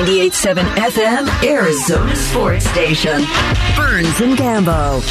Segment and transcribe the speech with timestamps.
[0.00, 3.22] 98.7 FM, Arizona Sports Station.
[3.76, 5.02] Burns and Gambo.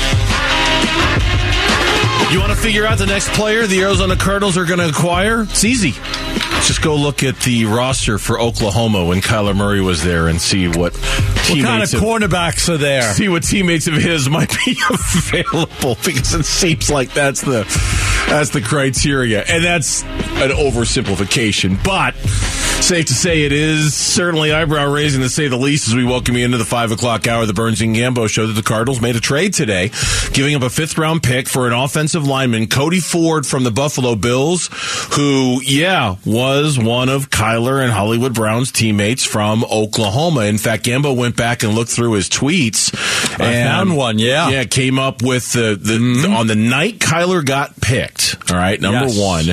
[2.33, 5.43] You want to figure out the next player the Arizona Cardinals are going to acquire?
[5.43, 5.91] It's easy.
[6.65, 10.67] Just go look at the roster for Oklahoma when Kyler Murray was there and see
[10.67, 13.03] what what kind of, of cornerbacks are there.
[13.13, 17.63] See what teammates of his might be available because it seems like that's the
[18.27, 22.15] that's the criteria, and that's an oversimplification, but
[22.81, 26.35] safe to say it is certainly eyebrow raising to say the least as we welcome
[26.35, 29.01] you into the five o'clock hour of the Burns and Gambo show that the Cardinals
[29.01, 29.91] made a trade today,
[30.33, 34.15] giving up a fifth round pick for an offensive lineman, Cody Ford from the Buffalo
[34.15, 34.69] Bills,
[35.13, 40.45] who, yeah, was one of Kyler and Hollywood Brown's teammates from Oklahoma.
[40.45, 42.95] In fact, Gambo went back and looked through his tweets.
[43.39, 44.49] I and, found one, yeah.
[44.49, 46.21] Yeah, came up with the, the, mm-hmm.
[46.21, 48.37] the, on the night Kyler got picked.
[48.51, 49.19] All right, number yes.
[49.19, 49.45] one.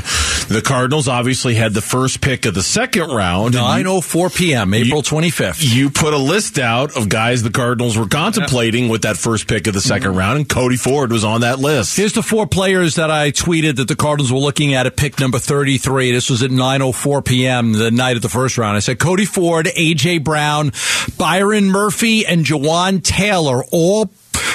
[0.48, 3.54] The Cardinals obviously had the first pick of the second round.
[3.54, 5.74] 9.04 p.m., April 25th.
[5.74, 9.66] You put a list out of guys the Cardinals were contemplating with that first pick
[9.66, 10.18] of the 2nd mm-hmm.
[10.18, 11.96] round, and Cody Ford was on that list.
[11.96, 15.18] Here's the four players that I tweeted that the Cardinals were looking at at pick
[15.18, 16.12] number 33.
[16.12, 18.76] This was at 9.04 p.m., the night of the first round.
[18.76, 20.18] I said Cody Ford, A.J.
[20.18, 20.72] Brown,
[21.16, 24.10] Byron Murphy, and Jawaan Taylor all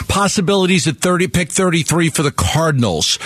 [0.08, 3.20] possibilities at 30, pick 33 for the Cardinals.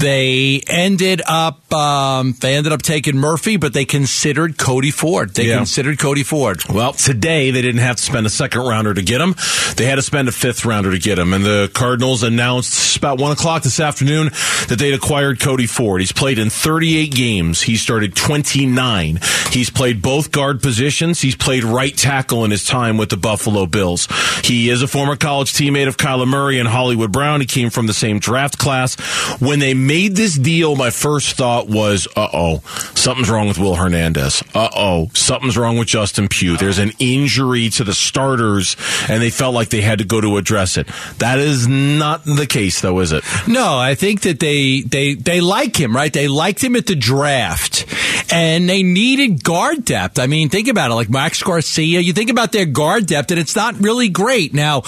[0.00, 5.34] They ended up, um, they ended up taking Murphy, but they considered Cody Ford.
[5.34, 5.56] They yeah.
[5.56, 6.62] considered Cody Ford.
[6.68, 9.34] Well, today they didn't have to spend a second rounder to get him.
[9.76, 11.32] They had to spend a fifth rounder to get him.
[11.32, 14.30] And the Cardinals announced about one o'clock this afternoon
[14.68, 16.00] that they'd acquired Cody Ford.
[16.00, 17.62] He's played in 38 games.
[17.62, 19.20] He started 29.
[19.50, 21.20] He's played both guard positions.
[21.20, 24.08] He's played right tackle in his time with the Buffalo Bills.
[24.44, 27.40] He is a former college teammate of Kyler Murray and Hollywood Brown.
[27.40, 28.94] He came from the same draft class.
[29.40, 32.58] When they made this deal, my first thought was, uh oh,
[32.94, 34.42] something's wrong with Will Hernandez.
[34.54, 36.56] Uh oh, something's wrong with Justin Pugh.
[36.56, 38.76] There's an injury to the starters,
[39.08, 40.88] and they felt like they had to go to address it.
[41.18, 43.22] That is not the case, though, is it?
[43.46, 46.12] No, I think that they they they like him, right?
[46.12, 47.84] They liked him at the draft,
[48.32, 50.18] and they needed guard depth.
[50.18, 52.00] I mean, think about it, like Max Garcia.
[52.00, 54.82] You think about their guard depth, and it's not really great now.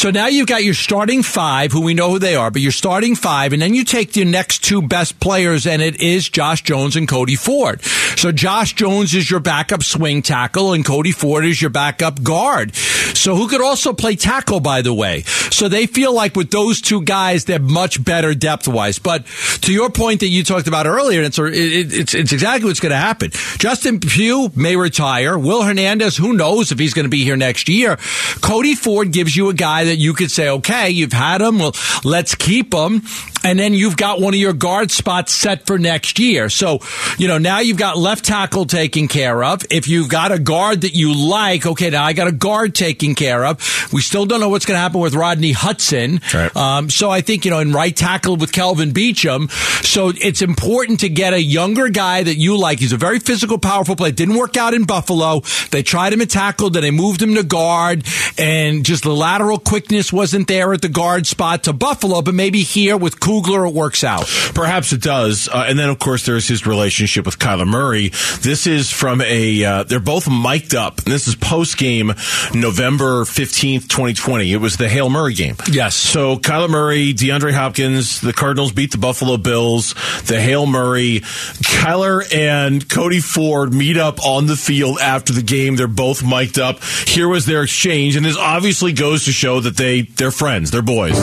[0.00, 2.72] So now you've got your starting five, who we know who they are, but you're
[2.72, 6.62] starting five, and then you take your next two best players, and it is Josh
[6.62, 7.82] Jones and Cody Ford.
[8.16, 12.74] So Josh Jones is your backup swing tackle, and Cody Ford is your backup guard.
[12.74, 15.20] So who could also play tackle, by the way.
[15.50, 18.98] So they feel like with those two guys, they're much better depth wise.
[18.98, 19.26] But
[19.60, 22.96] to your point that you talked about earlier, it's, it's, it's exactly what's going to
[22.96, 23.32] happen.
[23.58, 25.38] Justin Pugh may retire.
[25.38, 27.98] Will Hernandez, who knows if he's going to be here next year.
[28.40, 31.58] Cody Ford gives you a guy that you could say, okay, you've had him.
[31.58, 31.74] Well,
[32.04, 33.02] let's keep him.
[33.42, 36.50] And then you've got one of your guard spots set for next year.
[36.50, 36.80] So,
[37.18, 39.62] you know, now you've got left tackle taken care of.
[39.70, 43.14] If you've got a guard that you like, okay, now I got a guard taken
[43.14, 43.92] care of.
[43.92, 46.20] We still don't know what's going to happen with Rodney Hudson.
[46.34, 46.54] Right.
[46.54, 49.50] Um, so I think, you know, in right tackle with Kelvin Beachum.
[49.84, 52.78] So it's important to get a younger guy that you like.
[52.78, 54.12] He's a very physical, powerful player.
[54.12, 55.40] Didn't work out in Buffalo.
[55.70, 58.04] They tried him at tackle, then they moved him to guard,
[58.38, 62.60] and just the lateral quickness wasn't there at the guard spot to Buffalo, but maybe
[62.60, 64.26] here with Kugler, it works out.
[64.54, 65.48] Perhaps it does.
[65.48, 68.10] Uh, and then, of course, there's his relationship with Kyler Murray.
[68.42, 70.98] This is from a, uh, they're both mic'd up.
[70.98, 72.08] And this is post game
[72.52, 74.52] November 15th, 2020.
[74.52, 75.56] It was the Hail Murray game.
[75.72, 75.96] Yes.
[75.96, 79.94] So Kyler Murray, DeAndre Hopkins, the Cardinals beat the Buffalo Bills,
[80.26, 81.20] the Hail Murray.
[81.20, 85.76] Kyler and Cody Ford meet up on the field after the game.
[85.76, 86.84] They're both mic'd up.
[87.06, 88.16] Here was their exchange.
[88.16, 90.70] And this obviously goes to show that they, they're friends.
[90.70, 91.18] They're boys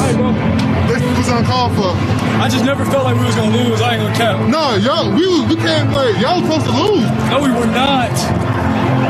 [1.28, 1.92] was uncalled for.
[2.40, 3.82] I just never felt like we was gonna lose.
[3.82, 4.50] I ain't gonna count.
[4.50, 7.08] No, y'all, we we came like y'all supposed to lose.
[7.28, 8.14] No, we were not.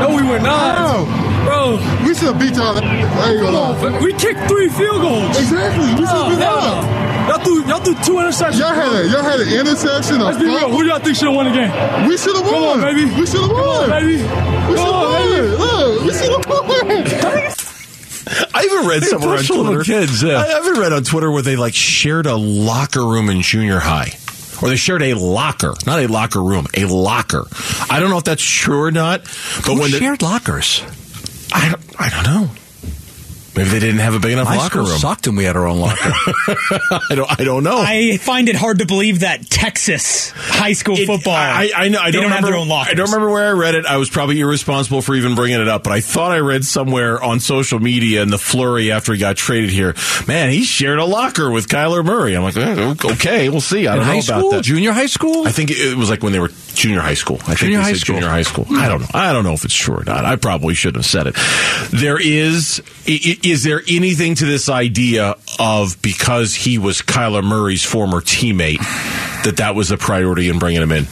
[0.02, 1.06] No, we were not.
[1.44, 2.76] Bro, we should have beat y'all.
[2.76, 5.38] On, we kicked three field goals.
[5.38, 5.86] Exactly.
[5.94, 7.08] We should have beat y'all.
[7.28, 8.58] Y'all threw, y'all threw two interceptions.
[8.58, 10.20] Y'all had, a, y'all had an interception.
[10.20, 10.70] Let's be real.
[10.70, 11.70] Who do y'all think should have won the game?
[12.08, 12.54] We should have won.
[12.54, 13.04] Come on, baby.
[13.14, 13.60] We should have won.
[13.62, 14.16] Come on, baby.
[14.16, 15.28] We should have won.
[15.28, 15.48] Baby.
[15.60, 17.64] Look, we should have won.
[18.54, 19.84] I even read somewhere on Twitter.
[19.84, 20.44] Kids, yeah.
[20.46, 24.12] I even read on Twitter where they like shared a locker room in junior high.
[24.60, 27.46] Or they shared a locker, not a locker room, a locker.
[27.88, 29.22] I don't know if that's true or not.
[29.22, 30.82] But Who when shared lockers,
[31.52, 32.50] I don't, I don't know.
[33.58, 34.86] Maybe they didn't have a big enough My locker room.
[34.86, 35.98] Sucked, and we had our own locker.
[37.10, 37.40] I don't.
[37.40, 37.78] I don't know.
[37.78, 41.34] I find it hard to believe that Texas high school it, football.
[41.34, 41.98] I, I, know.
[41.98, 42.92] I don't, don't remember, have their own lockers.
[42.92, 43.84] I don't remember where I read it.
[43.84, 47.20] I was probably irresponsible for even bringing it up, but I thought I read somewhere
[47.20, 49.96] on social media in the flurry after he got traded here.
[50.28, 52.36] Man, he shared a locker with Kyler Murray.
[52.36, 53.88] I'm like, eh, okay, we'll see.
[53.88, 54.50] I don't in know high about school?
[54.52, 54.62] that.
[54.62, 55.48] Junior high school?
[55.48, 57.38] I think it was like when they were junior high school.
[57.46, 58.14] I Junior think high school.
[58.14, 58.64] junior high school.
[58.70, 59.08] I don't know.
[59.12, 60.24] I don't know if it's true or not.
[60.24, 61.34] I probably shouldn't have said it.
[61.90, 68.20] There is is there anything to this idea of because he was Kyler Murray's former
[68.20, 68.78] teammate
[69.44, 71.06] that that was a priority in bringing him in?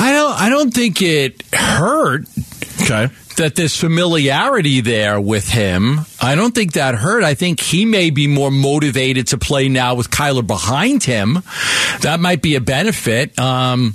[0.00, 0.40] I don't.
[0.40, 2.26] I don't think it hurt
[2.82, 3.08] Okay.
[3.36, 6.00] That there's familiarity there with him.
[6.20, 7.22] I don't think that hurt.
[7.22, 11.42] I think he may be more motivated to play now with Kyler behind him.
[12.00, 13.38] That might be a benefit.
[13.38, 13.94] Um,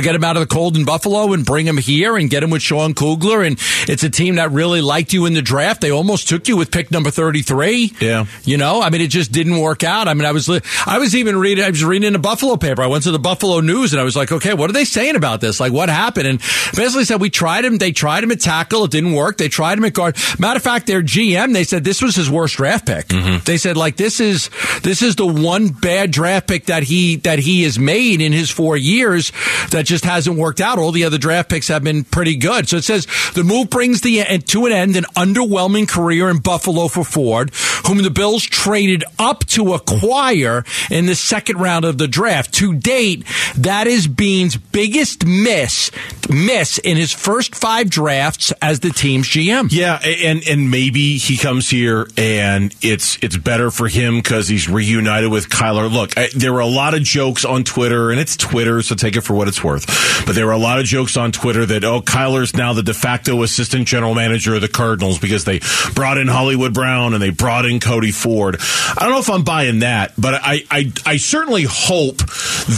[0.00, 2.42] to get him out of the cold in Buffalo and bring him here and get
[2.42, 3.42] him with Sean Kugler.
[3.42, 3.58] And
[3.88, 5.80] it's a team that really liked you in the draft.
[5.80, 7.94] They almost took you with pick number 33.
[8.00, 8.26] Yeah.
[8.44, 10.08] You know, I mean, it just didn't work out.
[10.08, 10.48] I mean, I was,
[10.86, 12.82] I was even reading, I was reading in the Buffalo paper.
[12.82, 15.16] I went to the Buffalo News and I was like, okay, what are they saying
[15.16, 15.60] about this?
[15.60, 16.26] Like, what happened?
[16.26, 16.38] And
[16.74, 17.78] basically said, we tried him.
[17.78, 18.84] They tried him at tackle.
[18.84, 19.38] It didn't work.
[19.38, 20.16] They tried him at guard.
[20.38, 23.08] Matter of fact, their GM, they said this was his worst draft pick.
[23.08, 23.44] Mm-hmm.
[23.44, 24.50] They said, like, this is,
[24.82, 28.50] this is the one bad draft pick that he, that he has made in his
[28.50, 29.32] four years
[29.70, 30.78] that just hasn't worked out.
[30.78, 32.68] All the other draft picks have been pretty good.
[32.68, 36.88] So it says the move brings the to an end an underwhelming career in Buffalo
[36.88, 37.52] for Ford,
[37.86, 42.54] whom the Bills traded up to acquire in the second round of the draft.
[42.54, 43.24] To date,
[43.56, 45.90] that is Beane's biggest miss
[46.28, 49.68] miss in his first five drafts as the team's GM.
[49.70, 54.68] Yeah, and and maybe he comes here and it's it's better for him because he's
[54.68, 55.92] reunited with Kyler.
[55.92, 59.16] Look, I, there were a lot of jokes on Twitter, and it's Twitter, so take
[59.16, 60.24] it for what it's worth.
[60.26, 62.94] But there were a lot of jokes on Twitter that oh, Kyler's now the de
[62.94, 65.60] facto assistant general manager of the Cardinals because they
[65.94, 68.56] brought in Hollywood Brown and they brought in Cody Ford.
[68.60, 72.18] I don't know if I'm buying that, but I I, I certainly hope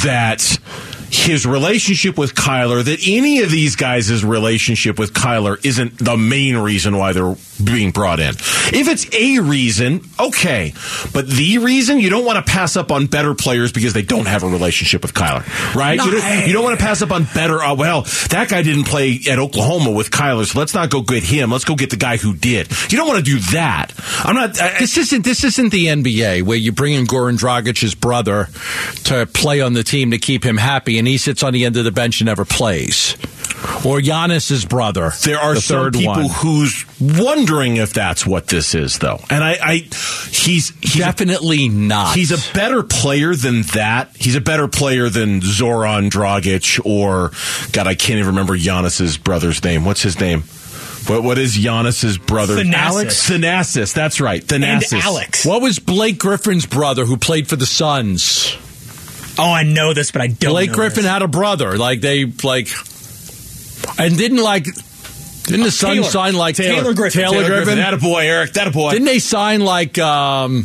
[0.02, 0.58] that
[1.22, 6.56] his relationship with Kyler, that any of these guys' relationship with Kyler isn't the main
[6.56, 8.30] reason why they're being brought in.
[8.30, 10.72] If it's a reason, okay.
[11.12, 14.26] But the reason, you don't want to pass up on better players because they don't
[14.26, 15.44] have a relationship with Kyler,
[15.74, 15.96] right?
[15.96, 18.62] No, you, don't, you don't want to pass up on better, uh, well, that guy
[18.62, 21.50] didn't play at Oklahoma with Kyler, so let's not go get him.
[21.50, 22.70] Let's go get the guy who did.
[22.90, 23.92] You don't want to do that.
[24.24, 24.60] I'm not.
[24.60, 28.48] I, This isn't this isn't the NBA where you bring in Goran Dragic's brother
[29.04, 31.76] to play on the team to keep him happy, and he sits on the end
[31.76, 33.14] of the bench and never plays.
[33.84, 35.12] Or Giannis's brother.
[35.22, 36.30] There are the some people one.
[36.30, 39.20] who's wondering if that's what this is, though.
[39.28, 39.74] And I, I
[40.30, 42.14] he's he's a, Definitely not.
[42.14, 44.16] he's a better player than that.
[44.16, 47.32] He's a better player than Zoran Dragic or
[47.72, 49.84] God, I can't even remember Giannis's brother's name.
[49.84, 50.40] What's his name?
[51.06, 52.56] What what is Giannis's brother?
[52.56, 52.74] Thanasis.
[52.74, 53.92] Alex Thanasis.
[53.92, 54.40] That's right.
[54.50, 55.02] And Thanasis.
[55.02, 55.44] Alex.
[55.44, 58.56] What was Blake Griffin's brother who played for the Suns?
[59.38, 60.52] Oh, I know this, but I don't.
[60.52, 61.10] Blake Griffin this.
[61.12, 61.76] had a brother.
[61.76, 62.68] Like they like,
[63.98, 64.64] and didn't like.
[65.44, 66.08] Didn't the Suns Taylor.
[66.08, 67.20] sign like Taylor Griffin.
[67.20, 67.64] Taylor, Taylor Griffin.
[67.64, 67.78] Griffin.
[67.78, 68.54] That a boy, Eric.
[68.54, 68.92] That a boy.
[68.92, 70.64] Didn't they sign like um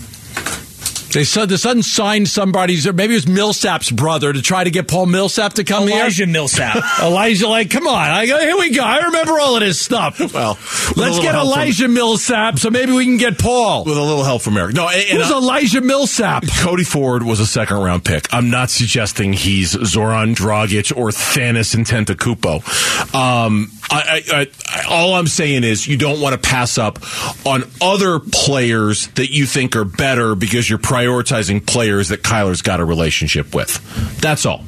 [1.12, 4.72] they said the Suns signed somebody's or maybe it was Millsap's brother to try to
[4.72, 6.02] get Paul Millsap to come Elijah here?
[6.04, 6.76] Elijah Millsap.
[7.02, 8.10] Elijah, like, come on!
[8.10, 8.84] I go, here we go.
[8.84, 10.20] I remember all of this stuff.
[10.40, 10.58] Well,
[10.96, 13.84] let's get help from- Elijah Millsap, so maybe we can get Paul.
[13.86, 14.76] with a little help from Eric.
[14.76, 16.44] No, and, and Who's I- Elijah Millsap?
[16.60, 18.32] Cody Ford was a second round pick.
[18.34, 23.16] I'm not suggesting he's Zoran Dragic or Thanos Antetokounmpo.
[23.16, 27.00] Um, I, I, I, all I'm saying is you don't want to pass up
[27.46, 32.80] on other players that you think are better because you're prioritizing players that Kyler's got
[32.80, 33.80] a relationship with.
[34.22, 34.64] That's all.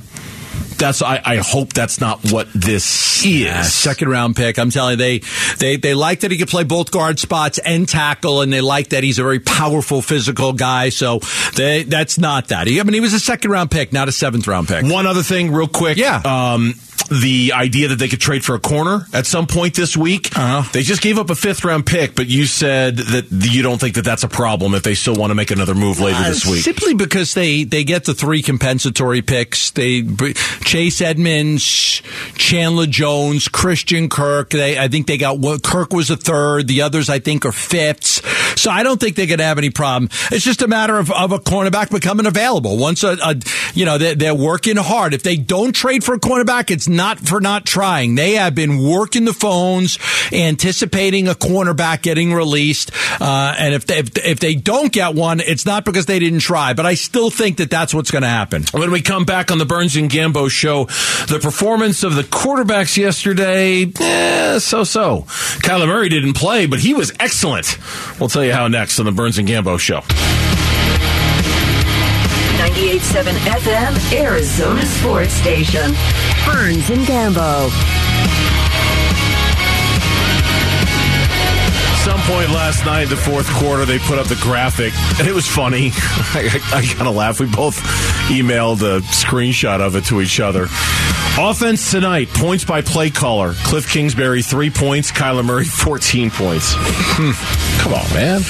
[0.81, 3.42] That's I, I hope that's not what this is.
[3.42, 4.57] Yeah, second round pick.
[4.57, 5.20] I'm telling you, they
[5.60, 8.89] they they like that he can play both guard spots and tackle, and they like
[8.89, 10.89] that he's a very powerful physical guy.
[10.89, 11.20] So
[11.56, 12.65] they that's not that.
[12.65, 14.84] He, I mean, he was a second round pick, not a seventh round pick.
[14.86, 15.98] One other thing, real quick.
[15.98, 16.22] Yeah.
[16.25, 16.74] Um,
[17.10, 20.29] the idea that they could trade for a corner at some point this week.
[20.38, 20.63] Uh-huh.
[20.72, 23.96] They just gave up a fifth round pick, but you said that you don't think
[23.96, 26.51] that that's a problem if they still want to make another move later this Uh,
[26.51, 26.62] week.
[26.63, 29.72] Simply because they, they get the three compensatory picks.
[29.72, 30.03] They
[30.72, 32.01] Chase Edmonds,
[32.36, 34.51] Chandler Jones, Christian Kirk.
[34.51, 36.70] They I think they got Kirk was a third.
[36.70, 38.22] The others I think are fifths.
[38.58, 40.10] So I don't think they're going to have any problem.
[40.32, 42.78] It's just a matter of, of a cornerback becoming available.
[42.78, 43.36] Once a, a
[43.74, 45.13] you know they're, they're working hard.
[45.13, 48.16] If they don't trade for a cornerback, it's not for not trying.
[48.16, 50.00] They have been working the phones,
[50.32, 52.92] anticipating a cornerback getting released.
[53.20, 56.40] Uh, and if they, if, if they don't get one, it's not because they didn't
[56.40, 56.74] try.
[56.74, 58.63] But I still think that that's what's going to happen.
[58.72, 60.86] When we come back on the Burns and Gambo show,
[61.27, 65.24] the performance of the quarterbacks yesterday, eh, so so.
[65.63, 67.77] Kyler Murray didn't play, but he was excellent.
[68.20, 70.01] We'll tell you how next on the Burns and Gambo show.
[72.62, 75.91] 98.7 FM, Arizona Sports Station.
[76.46, 78.00] Burns and Gambo.
[82.12, 85.48] Some point last night, the fourth quarter, they put up the graphic, and it was
[85.48, 85.91] funny.
[85.96, 87.39] I, I, I kind of laughed.
[87.39, 87.77] We both
[88.27, 90.68] emailed a screenshot of it to each other.
[91.39, 93.53] Offense tonight, points by play caller.
[93.53, 95.10] Kliff Kingsbury, three points.
[95.13, 96.74] Kyler Murray, 14 points.
[96.75, 97.32] Hmm.
[97.82, 98.41] Come on, man.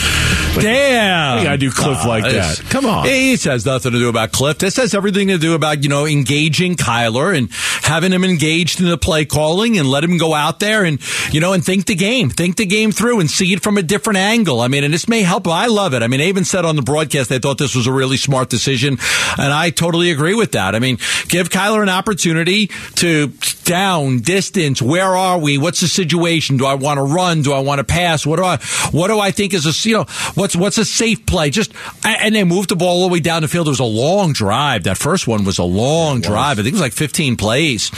[0.60, 1.38] Damn.
[1.38, 2.60] I gotta do Kliff like that.
[2.72, 3.06] Come on.
[3.06, 4.58] He says nothing to do about Kliff.
[4.58, 7.50] This has everything to do about, you know, engaging Kyler and
[7.84, 11.00] having him engaged in the play calling and let him go out there and,
[11.32, 14.17] you know, and think the game, think the game through and see from a different
[14.17, 14.62] angle.
[14.62, 15.48] I mean, and this may help.
[15.48, 16.03] I love it.
[16.03, 18.50] I mean, they even said on the broadcast they thought this was a really smart
[18.50, 18.98] decision.
[19.38, 20.75] And I totally agree with that.
[20.75, 23.31] I mean, give Kyler an opportunity to
[23.63, 25.58] down, distance, where are we?
[25.58, 26.58] What's the situation?
[26.58, 27.41] Do I want to run?
[27.41, 28.25] Do I want to pass?
[28.25, 28.58] What do I,
[28.91, 30.05] what do I think is a, you know,
[30.36, 31.50] what's, what's a safe play?
[31.50, 31.72] Just,
[32.03, 33.67] and they moved the ball all the way down the field.
[33.67, 34.84] It was a long drive.
[34.84, 36.60] That first one was a long drive.
[36.60, 37.91] I think it was like 15 plays.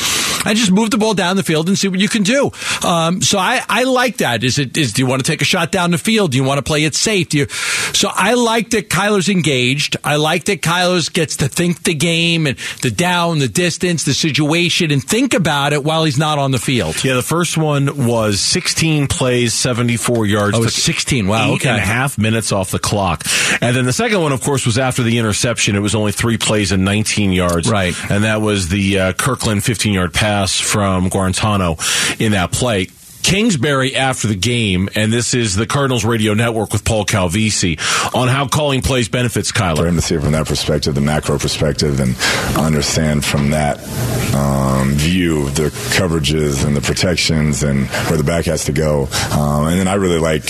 [0.46, 2.52] I just move the ball down the field and see what you can do.
[2.86, 4.44] Um, so I, I like that.
[4.44, 6.32] Is it, is, do you want to take a shot down the field?
[6.32, 7.30] Do you want to play it safe?
[7.30, 9.98] Do you, so I like that Kyler's engaged.
[10.04, 14.14] I like that Kyler's gets to think the game and the down, the distance, the
[14.14, 17.04] situation and think about it while he's not on the field.
[17.04, 20.58] Yeah, the first one was 16 plays, 74 yards.
[20.58, 21.28] Oh, Took 16.
[21.28, 21.70] Wow, eight okay.
[21.70, 23.24] and a half minutes off the clock.
[23.62, 25.76] And then the second one, of course, was after the interception.
[25.76, 27.70] It was only three plays and 19 yards.
[27.70, 27.96] Right.
[28.10, 31.80] And that was the uh, Kirklin 15 yard pass from Guarantano
[32.20, 32.88] in that play.
[33.24, 37.80] Kingsbury after the game, and this is the Cardinals radio network with Paul Calvisi
[38.14, 39.88] on how calling plays benefits for Kyler.
[39.88, 42.18] him to see it from that perspective, the macro perspective, and
[42.58, 43.80] understand from that
[44.36, 49.08] um, view the coverages and the protections and where the back has to go.
[49.32, 50.44] Um, and then I really like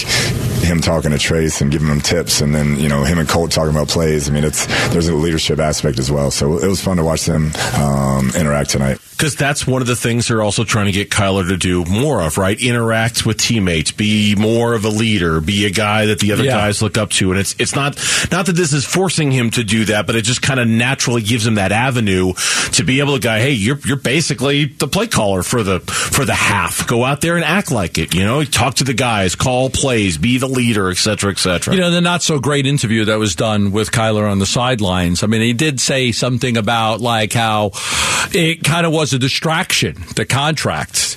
[0.63, 3.51] him talking to Trace and giving him tips, and then you know him and Colt
[3.51, 4.29] talking about plays.
[4.29, 6.31] I mean, it's there's a leadership aspect as well.
[6.31, 8.99] So it was fun to watch them um, interact tonight.
[9.11, 12.21] Because that's one of the things they're also trying to get Kyler to do more
[12.21, 12.59] of, right?
[12.59, 16.57] Interact with teammates, be more of a leader, be a guy that the other Yeah.
[16.57, 17.31] guys look up to.
[17.31, 17.95] And it's it's not
[18.31, 21.21] not that this is forcing him to do that, but it just kind of naturally
[21.21, 22.33] gives him that avenue
[22.73, 26.25] to be able to go, hey, you're you're basically the play caller for the for
[26.25, 26.85] the half.
[26.87, 28.13] Go out there and act like it.
[28.13, 31.73] You know, talk to the guys, call plays, be the leader, et cetera, et cetera.
[31.73, 35.23] You know, the not so great interview that was done with Kyler on the sidelines.
[35.23, 37.71] I mean, he did say something about like how
[38.33, 41.13] it kind of was a distraction, the contract,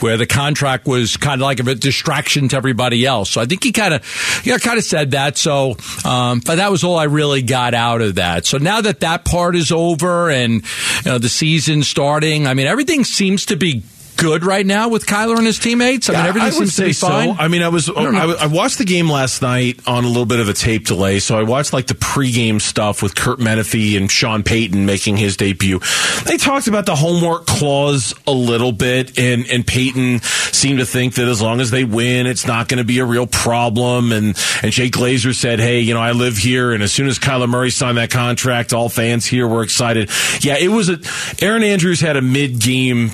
[0.00, 3.30] where the contract was kind of like a distraction to everybody else.
[3.30, 5.38] So I think he kind of, yeah, kind of said that.
[5.38, 8.46] So, um, but that was all I really got out of that.
[8.46, 10.62] So now that that part is over and
[11.04, 13.82] you know the season starting, I mean, everything seems to be.
[14.18, 16.10] Good right now with Kyler and his teammates.
[16.10, 17.06] I mean, everything I would seems to be so.
[17.06, 17.36] fine.
[17.38, 18.16] I mean, I was don't.
[18.16, 21.20] I, I watched the game last night on a little bit of a tape delay,
[21.20, 25.36] so I watched like the pregame stuff with Kurt Menefee and Sean Payton making his
[25.36, 25.80] debut.
[26.24, 31.14] They talked about the homework clause a little bit, and and Payton seemed to think
[31.14, 34.10] that as long as they win, it's not going to be a real problem.
[34.10, 37.20] And and Jake Glazer said, "Hey, you know, I live here, and as soon as
[37.20, 40.10] Kyler Murray signed that contract, all fans here were excited."
[40.40, 40.98] Yeah, it was a.
[41.40, 43.12] Erin Andrews had a mid game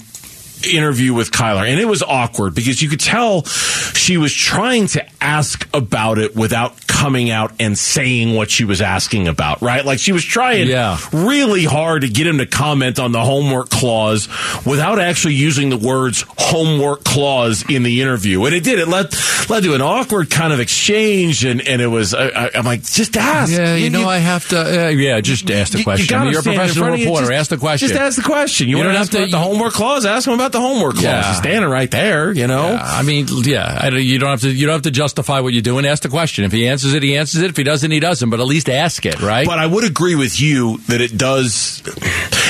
[0.66, 5.06] interview with Kyler, and it was awkward because you could tell she was trying to
[5.20, 9.84] ask about it without coming out and saying what she was asking about, right?
[9.84, 10.96] Like she was trying Yeah.
[11.12, 14.28] really hard to get him to comment on the homework clause
[14.64, 18.44] without actually using the words homework clause in the interview.
[18.44, 18.78] And it did.
[18.78, 19.12] It led
[19.50, 22.82] led to an awkward kind of exchange, and, and it was, I, I, I'm like,
[22.84, 23.52] just ask.
[23.52, 24.86] Yeah, you know, I have to.
[24.86, 26.16] Uh, yeah, just ask the you- you question.
[26.16, 27.26] I mean, you're a professional you, reporter.
[27.26, 27.88] just- ask the question.
[27.88, 28.68] Just ask the question.
[28.68, 30.06] You, You want don't to ask to- about the homework clause?
[30.06, 31.04] Ask him about the homework clause.
[31.04, 31.28] Yeah.
[31.28, 32.32] He's standing right there.
[32.32, 32.70] You know.
[32.70, 34.50] Yeah, I mean, yeah, I you don't have to.
[34.50, 35.84] You don't have to justify what you're doing.
[35.86, 36.44] Ask the question.
[36.44, 37.50] If he answers it, he answers it.
[37.50, 38.28] If he doesn't, he doesn't.
[38.28, 39.46] But at least ask it, right?
[39.46, 41.82] But I would agree with you that it does.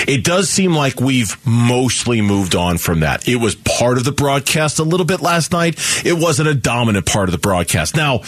[0.07, 3.29] It does seem like we've mostly moved on from that.
[3.29, 5.79] It was part of the broadcast a little bit last night.
[6.05, 7.97] It wasn't a dominant part of the broadcast.
[7.97, 8.21] Now,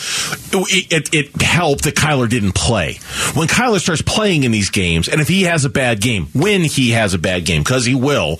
[0.52, 2.94] it, it, it helped that Kyler didn't play.
[3.34, 6.62] When Kyler starts playing in these games, and if he has a bad game, when
[6.62, 8.36] he has a bad game, because he will,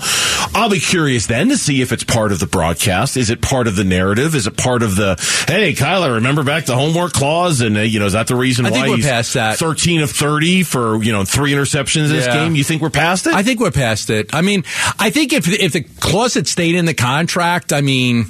[0.54, 3.16] I'll be curious then to see if it's part of the broadcast.
[3.16, 4.34] Is it part of the narrative?
[4.34, 5.14] Is it part of the
[5.46, 7.60] hey, Kyler, remember back the homework clause?
[7.60, 9.58] And uh, you know, is that the reason I why he's past that.
[9.58, 12.34] 13 of 30 for, you know, three interceptions in this Yeah.
[12.44, 12.54] game.
[12.54, 13.34] You think we're past it?
[13.34, 14.34] I think we're past it.
[14.34, 14.64] I mean,
[14.98, 18.26] I think if if the clause had stayed in the contract, I mean,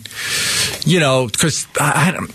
[0.84, 2.30] you know, because I, I don't.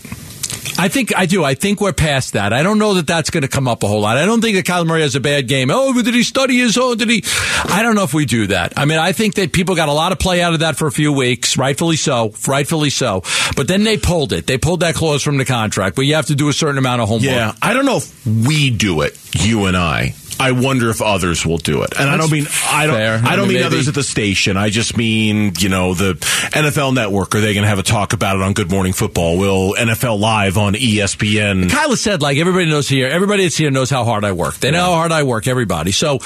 [0.78, 1.44] I think I do.
[1.44, 2.52] I think we're past that.
[2.52, 4.16] I don't know that that's going to come up a whole lot.
[4.16, 5.70] I don't think that Kyler Murray has a bad game.
[5.70, 6.96] Oh, did he study his own?
[6.96, 7.22] Did he?
[7.64, 8.72] I don't know if we do that.
[8.76, 10.86] I mean, I think that people got a lot of play out of that for
[10.86, 13.22] a few weeks, rightfully so, rightfully so.
[13.54, 14.46] But then they pulled it.
[14.46, 15.94] They pulled that clause from the contract.
[15.94, 17.30] But you have to do a certain amount of homework.
[17.30, 17.54] yeah.
[17.60, 20.14] I don't know if we do it, you and I.
[20.42, 21.98] I wonder if others will do it.
[21.98, 23.20] And I don't mean I don't fair.
[23.22, 24.56] I don't I mean, mean others at the station.
[24.56, 26.14] I just mean you know the
[26.52, 27.34] NFL Network.
[27.34, 29.38] Are they going to have a talk about it on Good Morning Football?
[29.38, 31.68] Will NFL Live on ESPN?
[31.68, 34.54] Kyler said, like everybody knows here, everybody that's here knows how hard I work.
[34.56, 35.46] They know how hard I work.
[35.46, 35.92] Everybody.
[35.92, 36.18] So,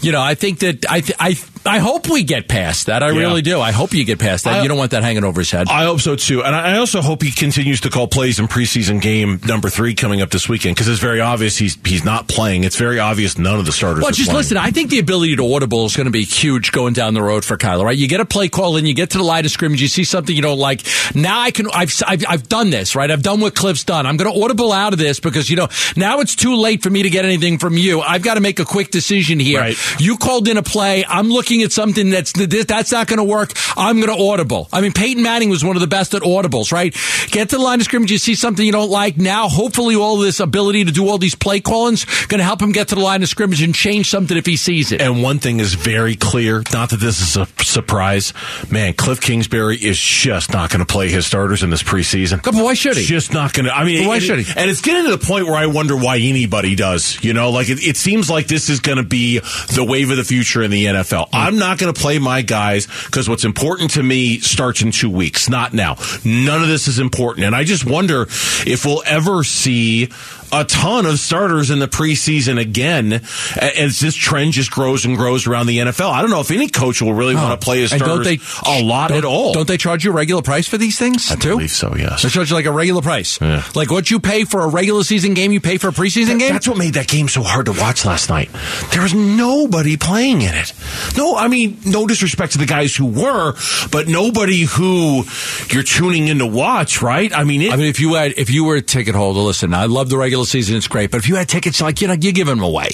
[0.00, 1.34] you know, I think that I th- I
[1.66, 3.02] I hope we get past that.
[3.02, 3.18] I Yeah.
[3.20, 3.60] really do.
[3.60, 4.54] I hope you get past that.
[4.58, 5.68] I- you don't want that hanging over his head.
[5.68, 8.46] I hope so too, and I I also hope he continues to call plays in
[8.48, 12.28] preseason game number three coming up this weekend because it's very obvious he's he's not
[12.28, 12.64] playing.
[12.64, 14.02] It's very obvious none of the starters.
[14.02, 14.36] Well, just playing.
[14.38, 14.56] listen.
[14.58, 17.44] I think the ability to audible is going to be huge going down the road
[17.44, 17.84] for Kyler.
[17.84, 17.96] Right?
[17.96, 19.80] You get a play call and you get to the line of scrimmage.
[19.80, 20.82] You see something you don't like.
[21.14, 21.68] Now I can.
[21.72, 22.94] I've I've, I've done this.
[22.94, 23.10] Right?
[23.10, 24.04] I've done what Kliff's done.
[24.06, 26.90] I'm going to audible out of this because you know now it's too late for
[26.90, 28.00] me to get anything from you.
[28.02, 29.60] I've got to make a quick decision here.
[29.60, 29.76] Right.
[29.98, 31.04] You called in a play.
[31.08, 33.52] I'm looking at something that's that's not going to work.
[33.76, 34.68] I'm going to audible.
[34.72, 36.72] I mean, Peyton Manning was one of the best at audibles.
[36.72, 36.96] Right?
[37.30, 38.10] Get to the line of scrimmage.
[38.10, 39.16] You see something you don't like.
[39.16, 42.72] Now, hopefully, all this ability to do all these play callings going to help him
[42.72, 45.00] get to the line of scrimmage and change something if he sees it.
[45.00, 48.32] And one thing is very clear, not that this is a surprise.
[48.70, 52.42] Man, Kliff Kingsbury is just not going to play his starters in this preseason.
[52.42, 53.04] But why should he?
[53.04, 53.74] Just not going to.
[53.74, 54.52] I mean, But why should he?
[54.56, 57.22] And it's getting to the point where I wonder why anybody does.
[57.22, 59.38] You know, like it, it seems like this is going to be
[59.74, 61.28] the wave of the future in the NFL.
[61.38, 65.10] I'm not going to play my guys because what's important to me starts in two
[65.10, 65.96] weeks, not now.
[66.24, 70.08] None of this is important, and I just wonder if we'll ever see
[70.52, 73.22] a ton of starters in the preseason again
[73.60, 76.10] as this trend just grows and grows around the NFL.
[76.10, 78.80] I don't know if any coach will really want to play his starters don't they
[78.80, 79.52] a lot at all.
[79.52, 81.50] Don't they charge you a regular price for these things I too?
[81.50, 82.22] believe so, yes.
[82.22, 83.62] They charge you like a regular price, Yeah.
[83.74, 85.52] like what you pay for a regular season game.
[85.52, 86.52] You pay for a preseason game.
[86.52, 88.50] That's what made that game so hard to watch last night.
[88.92, 90.72] There was nobody playing in it.
[91.16, 93.54] No, I mean, no disrespect to the guys who were,
[93.90, 95.24] but nobody who
[95.70, 97.32] you're tuning in to watch, right?
[97.32, 99.74] I mean, it, I mean, if you had, if you were a ticket holder, listen,
[99.74, 101.10] I love the regular season; it's great.
[101.10, 102.88] But if you had tickets, like you know, you're giving them away.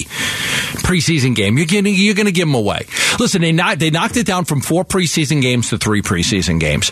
[0.84, 2.86] Preseason game, you're getting, you're to give them away.
[3.18, 6.90] Listen, they they knocked it down from four preseason games to three preseason games.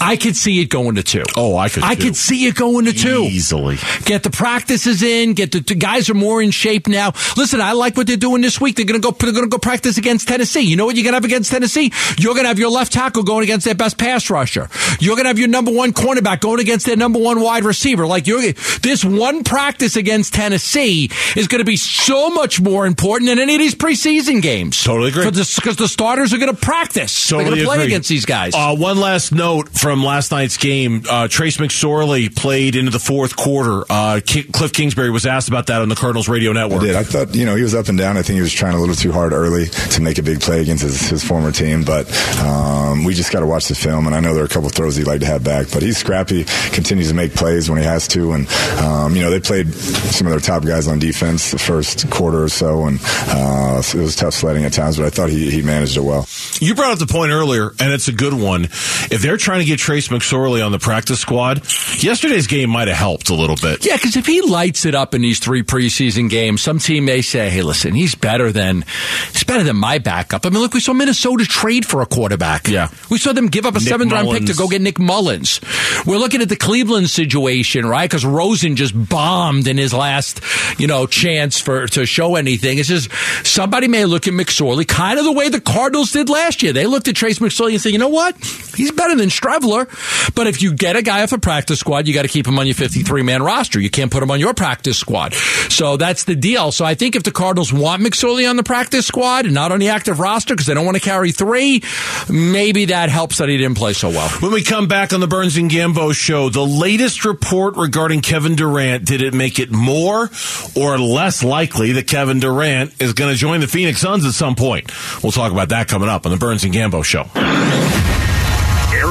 [0.00, 1.24] I could see it going to two.
[1.36, 2.02] Oh, I could I too.
[2.04, 3.76] could see it going to two easily.
[4.04, 5.34] Get the practices in.
[5.34, 7.12] Get the, the guys are more in shape now.
[7.36, 8.76] Listen, I like what they're doing this week.
[8.76, 9.12] They're going to go.
[9.12, 10.62] They're to go practice against Tennessee.
[10.62, 11.92] You know what you're going to have against Tennessee?
[12.18, 14.68] You're going to have your left tackle going against their best pass rusher.
[15.00, 18.06] You're going to have your number one cornerback going against their number one wide receiver.
[18.06, 18.38] Like you're
[18.82, 23.54] this one practice against Tennessee is going to be so much more important than any
[23.54, 24.82] of these preseason games.
[24.82, 25.24] Totally agree.
[25.24, 27.28] Because the starters are going to practice.
[27.28, 27.86] they're Totally going to play agree.
[27.86, 28.54] against these guys.
[28.54, 31.02] Uh, one last note from last night's game.
[31.08, 33.84] Uh, Trace McSorley played into the fourth quarter.
[33.88, 36.82] Uh, Ki- Kliff Kingsbury was asked about that on the Cardinals radio network.
[36.82, 36.96] I did.
[36.96, 38.18] I thought, you know, he was up and down.
[38.18, 40.60] I think he was trying a little too hard early to make a big play
[40.60, 41.84] against his, his former team.
[41.84, 42.06] But
[42.40, 44.06] um, we just got to watch the film.
[44.06, 45.68] And I know there are a couple throws he'd like to have back.
[45.72, 48.32] But he's scrappy, continues to make plays when he has to.
[48.32, 48.46] And,
[48.80, 52.42] um, you know, they played some of their top guys on defense the first quarter
[52.42, 52.84] or so.
[52.84, 54.98] And uh, it was tough sledding at times.
[54.98, 56.26] But I thought he, he managed it well.
[56.60, 58.64] You brought up the point earlier, and it's a good one.
[58.64, 61.58] If they're trying to get Trace McSorley on the practice squad,
[62.02, 63.84] yesterday's game might have helped a little bit.
[63.86, 67.22] Yeah, because if he lights it up in these three preseason games, some team may
[67.22, 68.84] say, "Hey, listen, he's better than
[69.32, 72.68] he's better than my backup." I mean, look, we saw Minnesota trade for a quarterback.
[72.68, 72.88] Yeah.
[73.10, 75.60] we saw them give up a Nick seventh round pick to go get Nick Mullens.
[76.06, 78.08] We're looking at the Cleveland situation, right?
[78.08, 80.40] Because Rosen just bombed in his last,
[80.78, 82.78] you know, chance for to show anything.
[82.78, 83.10] It's just
[83.46, 86.72] somebody may look at McSorley kind of the way the Cardinals did last year.
[86.72, 88.36] They looked at Trace McSorley and said, "You know what?
[88.76, 89.30] He's better than
[89.68, 92.46] Streveler." But if you get a guy off a practice squad, you got to keep
[92.46, 93.80] him on your 53 man roster.
[93.80, 95.34] You can't put him on your practice squad.
[95.34, 96.72] So that's the deal.
[96.72, 99.80] So I think if the Cardinals want McSorley on the practice squad and not on
[99.80, 101.82] the active roster because they don't want to carry three,
[102.28, 104.28] maybe that helps that he didn't play so well.
[104.40, 108.56] When we come back on the Burns and Gambo show, the latest report regarding Kevin
[108.56, 110.30] Durant, did it make it more
[110.76, 114.54] or less likely that Kevin Durant is going to join the Phoenix Suns at some
[114.54, 114.90] point?
[115.22, 117.28] We'll talk about that coming up on the Burns and Gambo show.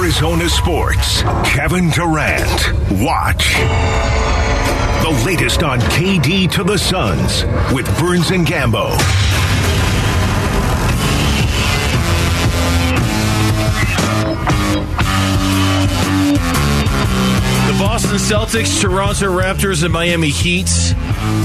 [0.08, 2.72] Arizona Sports, Kevin Durant.
[3.04, 3.56] Watch.
[5.04, 7.44] The latest on KD to the Suns
[7.74, 9.37] with Burns and Gambo.
[18.18, 20.70] Boston Celtics, Toronto Raptors, and Miami Heat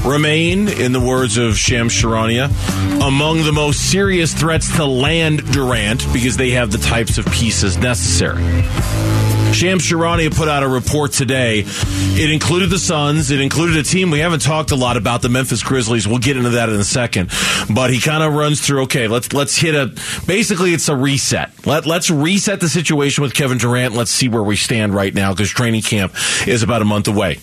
[0.07, 2.47] remain, in the words of Shams Charania,
[3.07, 7.77] among the most serious threats to land Durant because they have the types of pieces
[7.77, 8.43] necessary.
[9.53, 11.62] Shams Charania put out a report today.
[11.67, 13.31] It included the Suns.
[13.31, 16.09] It included a team we haven't talked a lot about, the Memphis Grizzlies.
[16.09, 17.31] We'll get into that in a second.
[17.73, 18.83] But he kind of runs through.
[18.85, 19.87] Okay, let's let's hit a.
[20.27, 21.67] Basically, it's a reset.
[21.67, 23.95] Let let's reset the situation with Kevin Durant.
[23.95, 26.15] Let's see where we stand right now because training camp
[26.47, 27.38] is about a month away.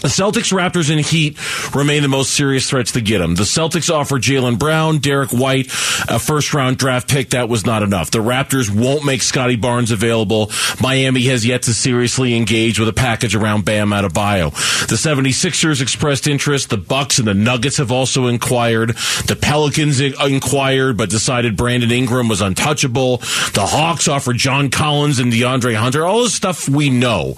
[0.00, 1.36] The Celtics, Raptors, and Heat
[1.74, 3.34] remain the most serious threats to get him.
[3.34, 5.66] The Celtics offer Jaylen Brown, Derrick White,
[6.08, 7.30] a first round draft pick.
[7.30, 8.10] That was not enough.
[8.10, 10.50] The Raptors won't make Scottie Barnes available.
[10.80, 14.50] Miami has yet to seriously engage with a package around Bam Adebayo.
[14.88, 16.70] The 76ers expressed interest.
[16.70, 18.96] The Bucks and the Nuggets have also inquired.
[19.26, 23.18] The Pelicans inquired, but decided Brandon Ingram was untouchable.
[23.18, 26.06] The Hawks offered John Collins and DeAndre Hunter.
[26.06, 27.34] All this stuff we know.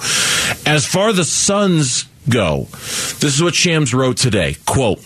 [0.65, 2.69] As far as the Suns go.
[2.71, 4.57] This is what Shams wrote today.
[4.67, 5.01] Quote,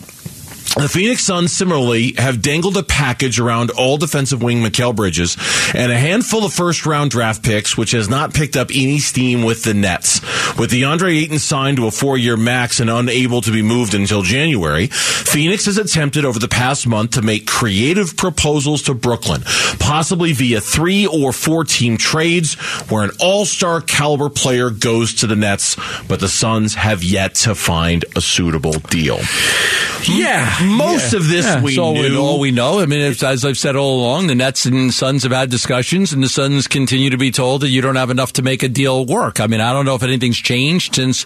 [0.77, 5.35] the Phoenix Suns similarly have dangled a package around all defensive wing Mikal Bridges
[5.73, 9.43] and a handful of first round draft picks, which has not picked up any steam
[9.43, 10.21] with the Nets.
[10.55, 14.21] With DeAndre Ayton signed to a four year max and unable to be moved until
[14.21, 19.41] January, Phoenix has attempted over the past month to make creative proposals to Brooklyn,
[19.79, 22.53] possibly via three or four team trades
[22.89, 25.75] where an all star caliber player goes to the Nets,
[26.07, 29.19] but the Suns have yet to find a suitable deal.
[30.07, 30.66] Yeah.
[30.67, 31.19] Most Yeah.
[31.19, 32.17] of this Yeah, we all knew.
[32.17, 32.79] all we know.
[32.79, 36.13] I mean, it's, as I've said all along, the Nets and Suns have had discussions,
[36.13, 38.67] and the Suns continue to be told that you don't have enough to make a
[38.69, 39.39] deal work.
[39.39, 41.25] I mean, I don't know if anything's changed since,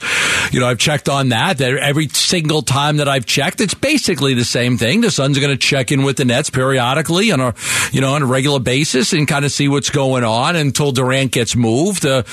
[0.51, 1.57] you know, I've checked on that.
[1.57, 5.01] That every single time that I've checked, it's basically the same thing.
[5.01, 7.53] The Suns are going to check in with the Nets periodically on a,
[7.91, 11.31] you know, on a regular basis and kind of see what's going on until Durant
[11.31, 12.05] gets moved.
[12.05, 12.23] Uh,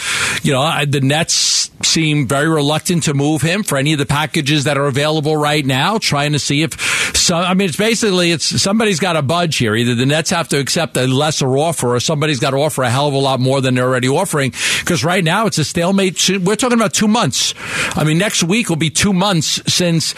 [0.43, 4.07] you know, I- the Nets seem very reluctant to move him for any of the
[4.07, 6.73] packages that are available right now, trying to see if
[7.15, 7.37] so.
[7.37, 9.75] I mean, it's basically it's somebody's got to budge here.
[9.75, 12.91] Either the Nets have to accept a lesser offer, or somebody's got to offer a
[12.91, 14.53] hell of a lot more than they're already offering.
[14.81, 16.29] Because right now it's a stalemate.
[16.29, 17.55] We're talking about two months.
[17.97, 20.15] I mean, next week will be two months since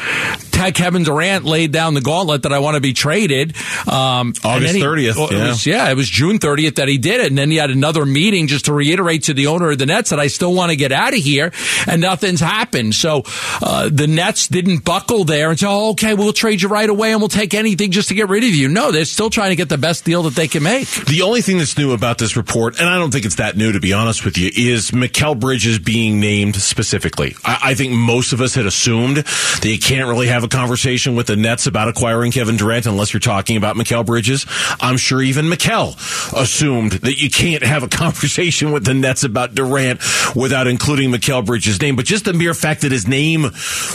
[0.51, 3.57] Tech Kevin Durant laid down the gauntlet that I want to be traded.
[3.89, 5.87] Um, August 30th, it yeah.
[5.87, 7.29] yeah, it was June 30th that he did it.
[7.29, 10.11] And then he had another meeting just to reiterate to the owner of the Nets
[10.11, 11.53] that I still want to get out of here.
[11.87, 12.95] And nothing's happened.
[12.95, 13.23] So
[13.63, 17.13] uh, the Nets didn't buckle there and say, oh, okay, we'll trade you right away
[17.13, 18.69] and we'll take anything just to get rid of you.
[18.69, 20.89] No, they're still trying to get the best deal that they can make.
[21.07, 23.73] The only thing that's new about this report, and I don't think it's that new
[23.73, 27.35] to be honest with you, is Mikal Bridges being named specifically.
[27.45, 31.15] I, I think most of us had assumed that you can't really have a conversation
[31.17, 34.47] with the Nets about acquiring Kevin Durant unless you're talking about Mikal Bridges.
[34.81, 35.97] I'm sure even Mikal
[36.41, 40.01] assumed that you can't have a conversation with the Nets about Durant
[40.37, 41.97] without including Mikal Bridges' name.
[41.97, 43.43] But just the mere fact that his name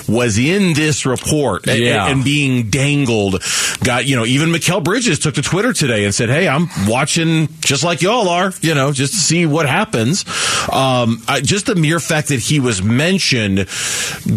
[0.08, 3.44] was in this report and- and being dangled
[3.84, 7.48] got you know even Mikal Bridges took to Twitter today and said hey I'm watching
[7.62, 10.26] just like y'all are you know just to see what happens.
[10.72, 13.68] Um, I, just the mere fact that he was mentioned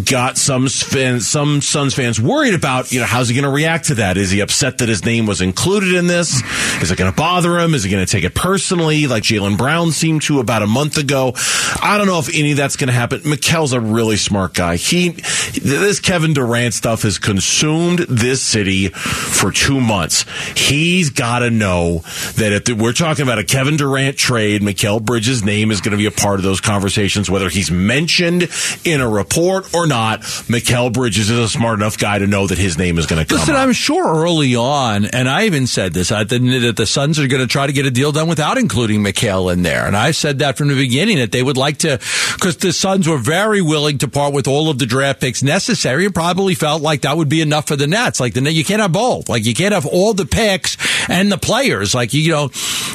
[0.05, 3.95] got some some Suns fans worried about you know how's he going to react to
[3.95, 4.17] that?
[4.17, 6.41] Is he upset that his name was included in this?
[6.81, 7.73] Is it going to bother him?
[7.73, 10.97] Is he going to take it personally like Jaylen Brown seemed to about a month
[10.97, 11.33] ago?
[11.81, 13.21] I don't know if any of that's going to happen.
[13.21, 14.75] Mikal's a really smart guy.
[14.75, 20.25] He this Kevin Durant stuff has consumed this city for two months.
[20.57, 21.99] He's got to know
[22.35, 25.91] that if the, we're talking about a Kevin Durant trade, Mikal Bridges' name is going
[25.91, 28.49] to be a part of those conversations, whether he's mentioned
[28.83, 30.21] in a report or not.
[30.21, 33.27] Mikal Bridges is a smart enough guy to know that his name is going to
[33.27, 33.39] come.
[33.39, 33.61] Listen, up.
[33.61, 37.27] I'm sure early on, and I even said this, I, that that the Suns are
[37.27, 39.85] going to try to get a deal done without including McHale in there.
[39.85, 41.99] And I said that from the beginning that they would like to,
[42.33, 46.05] because the Suns were very willing to part with all of the draft picks necessary
[46.05, 47.98] and probably felt like that would be enough for the Nets.
[48.19, 49.29] Like the you can't have both.
[49.29, 50.77] Like you can't have all the picks
[51.09, 51.93] and the players.
[51.93, 52.49] Like you know,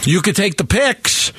[0.04, 1.32] you could take the picks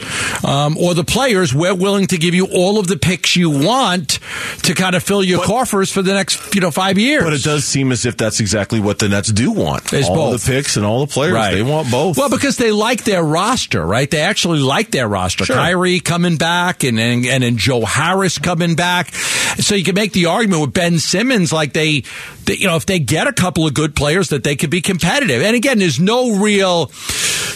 [0.43, 1.54] um, or the players.
[1.54, 4.19] We're willing to give you all of the picks you want
[4.63, 7.23] to kind of fill your coffers for the next you know five years.
[7.23, 9.93] but it does seem as if that's exactly what the Nets do want.
[9.93, 10.45] It's all both.
[10.45, 11.36] the picks and all the players.
[11.54, 12.17] They want both.
[12.17, 14.10] Well, because they like their roster, right?
[14.10, 15.45] They actually like their roster.
[15.45, 15.56] Sure.
[15.56, 19.13] Kyrie coming back and, and and then Joe Harris coming back.
[19.13, 22.04] So you can make the argument with Ben Simmons, like they,
[22.45, 24.81] they, you know, if they get a couple of good players, that they could be
[24.81, 25.41] competitive.
[25.41, 26.91] And again, there's no real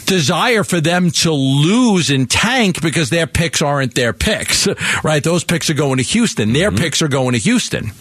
[0.05, 4.67] desire for them to lose and tank because their picks aren't their picks,
[5.03, 5.23] right?
[5.23, 6.53] Those picks are going to Houston.
[6.53, 6.79] Their mm-hmm.
[6.79, 7.91] picks are going to Houston.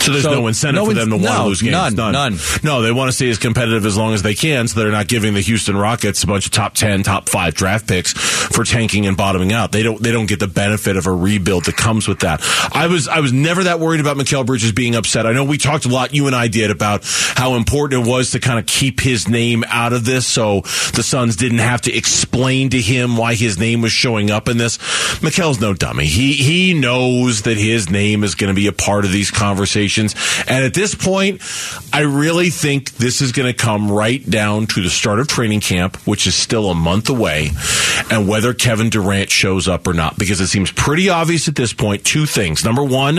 [0.00, 1.94] So there's So, no incentive no for them to want to no, lose games.
[1.94, 2.38] none, none.
[2.62, 5.08] No, they want to stay as competitive as long as they can, so they're not
[5.08, 9.06] giving the Houston Rockets a bunch of top ten, top five draft picks for tanking
[9.06, 9.72] and bottoming out.
[9.72, 10.02] They don't.
[10.02, 12.40] They don't get the benefit of a rebuild that comes with that.
[12.72, 13.08] I was.
[13.08, 15.26] I was never that worried about Mikal Bridges being upset.
[15.26, 16.14] I know we talked a lot.
[16.14, 19.64] You and I did about how important it was to kind of keep his name
[19.68, 20.60] out of this, so
[20.94, 24.58] the Suns didn't have to explain to him why his name was showing up in
[24.58, 24.78] this.
[25.22, 26.06] Mikal's no dummy.
[26.06, 29.77] He he knows that his name is going to be a part of these conversations
[29.78, 30.14] conversations.
[30.48, 31.40] And at this point,
[31.92, 35.60] I really think this is going to come right down to the start of training
[35.60, 37.50] camp, which is still a month away,
[38.10, 40.18] and whether Kevin Durant shows up or not.
[40.18, 42.64] Because it seems pretty obvious at this point two things.
[42.64, 43.16] Number one,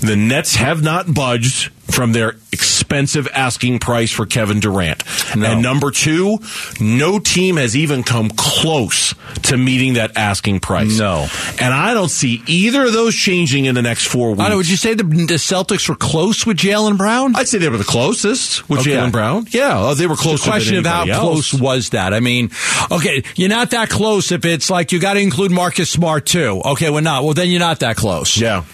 [0.00, 5.02] the Nets have not budged from their expensive asking price for Kevin Durant.
[5.36, 5.46] No.
[5.52, 6.38] And number two,
[6.80, 9.14] no team has even come close
[9.44, 10.98] to meeting that asking price.
[10.98, 11.26] No.
[11.60, 14.40] And I don't see either of those changing in the next four weeks.
[14.40, 17.36] I don't, would you say the, the Celtics were close with Jaylen Brown?
[17.36, 18.92] I'd say they were the closest with Okay.
[18.92, 19.46] Jaylen Brown.
[19.50, 21.18] Yeah, oh, they were the question of how else.
[21.50, 22.12] close was that?
[22.14, 22.50] I mean,
[22.90, 26.60] okay, you're not that close if it's like you got to include Marcus Smart too.
[26.64, 27.24] Okay, we're not.
[27.24, 28.36] Well, then you're not that close.
[28.38, 28.64] Yeah.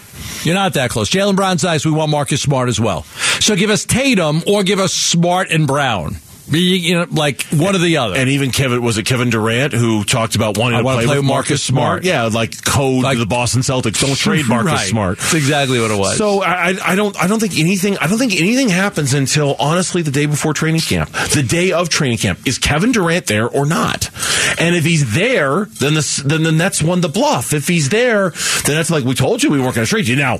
[0.43, 1.09] You're not that close.
[1.09, 1.85] Jaylen Brown's nice.
[1.85, 3.03] We want Marcus Smart as well.
[3.39, 6.17] So give us Tatum or give us Smart and Brown.
[6.47, 8.15] You, you know, like one or the other.
[8.15, 11.17] And even Kevin was it Kevin Durant who talked about wanting I to play, play
[11.17, 12.03] with Marcus Marcus Smart.
[12.03, 12.05] Smart.
[12.05, 13.99] Yeah, like code Like- the Boston Celtics.
[13.99, 14.87] Don't trade Marcus Right.
[14.89, 15.17] Smart.
[15.17, 16.17] That's exactly what it was.
[16.17, 20.01] So I, I- don't I don't think anything I don't think anything happens until honestly
[20.01, 21.09] the day before training camp.
[21.33, 24.09] The day of training camp is Kevin Durant there or not?
[24.59, 27.53] And if he's there, then the then the Nets won the bluff.
[27.53, 30.15] If he's there, then that's like we told you we weren't going to trade you.
[30.15, 30.37] Now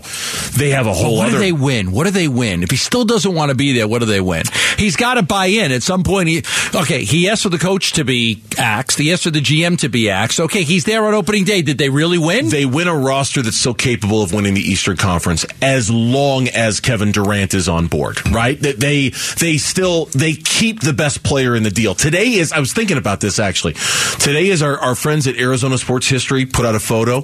[0.56, 1.38] they have a whole what other.
[1.38, 1.92] do they win?
[1.92, 2.64] What do they win?
[2.64, 4.44] If he still doesn't want to be there, what do they win?
[4.78, 6.28] He's got to buy in at some point.
[6.28, 8.98] He, okay, he asked for the coach to be axed.
[8.98, 10.40] He asked for the GM to be axed.
[10.40, 11.62] Okay, he's there on opening day.
[11.62, 12.50] Did they really win?
[12.50, 16.80] they win a roster that's still capable of winning the Eastern Conference as long as
[16.80, 18.60] Kevin Durant is on board, right?
[18.60, 21.96] That they they still they keep the best player in the deal.
[21.96, 23.74] Today is I was thinking about this actually.
[24.20, 27.22] Today is our, our friends at Arizona Sports History put out a photo.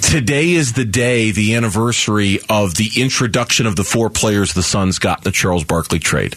[0.00, 4.98] Today is the day, the anniversary of the introduction of the four players the Suns
[4.98, 6.36] got in the Charles Barkley trade.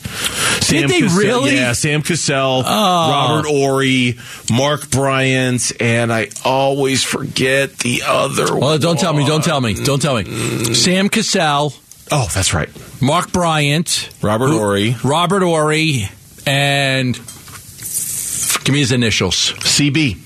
[0.61, 1.55] Sam they Cassell- really?
[1.55, 3.11] Yeah, Sam Cassell, Oh.
[3.11, 4.17] Robert Horry,
[4.51, 8.59] Mark Bryant, and I always forget the other one.
[8.61, 9.25] well, don't tell me.
[9.25, 9.73] Don't tell me.
[9.73, 10.23] Don't tell me.
[10.23, 10.73] Mm-hmm.
[10.73, 11.73] Sam Cassell,
[12.09, 12.69] Oh, that's right.
[13.01, 14.95] Mark Bryant, Robert who- Horry.
[15.03, 16.09] Robert Horry,
[16.45, 19.53] and give me his initials.
[19.59, 20.17] CB.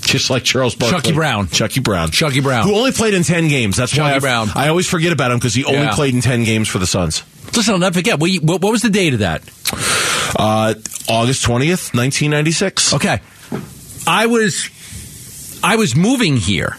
[0.00, 0.96] Just like Charles Barkley.
[0.98, 1.48] Chucky Brown.
[1.48, 2.10] Chucky Brown.
[2.10, 2.66] Chucky Brown.
[2.66, 3.76] Who only played in 10 games.
[3.76, 4.48] That's why Chucky I, Brown.
[4.54, 5.94] I always forget about him because he only Yeah.
[5.94, 7.22] played in 10 games for the Suns.
[7.54, 8.18] Listen, I'll never forget.
[8.20, 9.42] What, what, what was the date of that?
[10.38, 10.74] Uh,
[11.08, 12.94] August 20th, 1996.
[12.94, 13.20] Okay.
[14.06, 14.70] I was
[15.62, 16.76] I was moving here.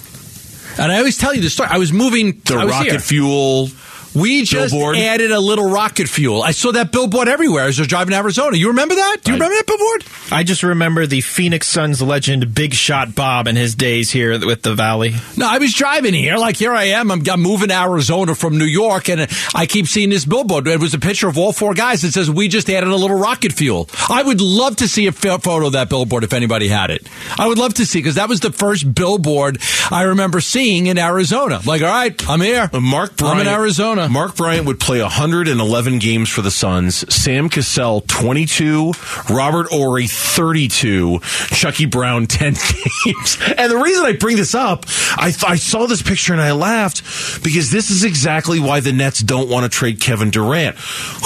[0.79, 1.69] And I always tell you the story.
[1.71, 2.99] I was moving The I was rocket here.
[2.99, 3.67] fuel.
[4.13, 4.97] We just billboard.
[4.97, 6.43] added a little rocket fuel.
[6.43, 8.57] I saw that billboard everywhere as I was driving to Arizona.
[8.57, 9.17] You remember that?
[9.23, 10.03] Do you I- remember that billboard?
[10.33, 14.61] I just remember the Phoenix Suns legend Big Shot Bob and his days here with
[14.61, 15.15] the Valley.
[15.37, 16.37] No, I was driving here.
[16.37, 17.11] Like here I am.
[17.11, 20.67] I'm, I'm moving to Arizona from New York, and I keep seeing this billboard.
[20.67, 23.17] It was a picture of all four guys that says we just added a little
[23.17, 23.89] rocket fuel.
[24.09, 27.07] I would love to see a photo of that billboard if anybody had it.
[27.37, 30.97] I would love to see because that was the first billboard I remember seeing in
[30.97, 31.59] Arizona.
[31.65, 32.69] Like, all right, I'm here.
[32.73, 33.35] Mark Bryant.
[33.35, 34.00] I'm in Arizona.
[34.09, 37.05] Mark Bryant would play 111 games for the Suns.
[37.13, 38.93] Sam Cassell 22.
[39.29, 41.19] Robert Horry 32.
[41.49, 43.37] Chucky Brown 10 games.
[43.57, 44.85] And the reason I bring this up,
[45.17, 49.19] I, I saw this picture and I laughed because this is exactly why the Nets
[49.21, 50.77] don't want to trade Kevin Durant.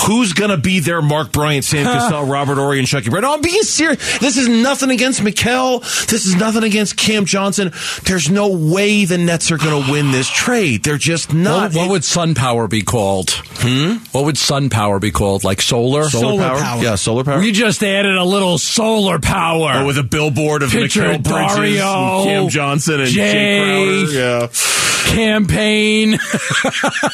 [0.08, 3.24] Who's going to be their Mark Bryant, Sam Cassell, Robert Horry, and Chucky Brown?
[3.24, 4.20] No, I'm being serious.
[4.20, 5.82] This is nothing against Mikal.
[6.08, 7.72] This is nothing against Cam Johnson.
[8.04, 10.84] There's no way the Nets are going to win this trade.
[10.84, 11.74] They're just not.
[11.74, 13.32] What, what would sun power be called?
[13.32, 13.95] Hmm?
[14.12, 15.43] What would sun power be called?
[15.43, 16.04] Like solar?
[16.10, 16.82] Solar, power?
[16.84, 17.39] Yeah, solar power.
[17.39, 19.71] We just added a little solar power.
[19.75, 24.04] Oh, with a billboard of Picture Mikal Bridges, Dario, and Cam Johnson, and Jay.
[24.08, 25.15] Jae Crowder.
[25.15, 26.17] campaign.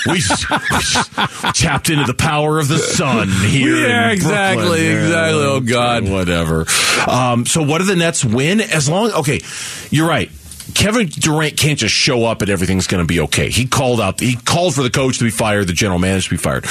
[0.07, 1.09] We, s- we s-
[1.59, 3.87] tapped into the power of the sun here.
[3.87, 4.83] Yeah, in exactly, Brooklyn.
[4.85, 5.43] Yeah, exactly.
[5.43, 6.09] Oh, God.
[6.09, 6.65] whatever.
[7.07, 8.59] Um, so, what do the Nets win?
[8.61, 9.41] As long, okay,
[9.89, 10.31] you're right.
[10.73, 13.49] Kevin Durant can't just show up and everything's going to be okay.
[13.49, 16.29] He called out, he called for the coach to be fired, the general manager to
[16.31, 16.63] be fired.